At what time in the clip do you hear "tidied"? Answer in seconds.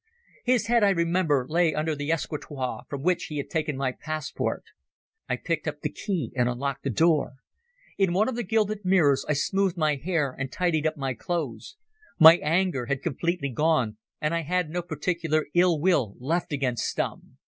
10.51-10.87